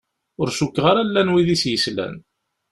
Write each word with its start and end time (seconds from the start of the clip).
Ur 0.41 0.47
cukkeɣ 0.57 0.85
ara 0.91 1.07
llan 1.07 1.31
wid 1.33 1.49
i 1.55 1.57
s-yeslan. 1.61 2.15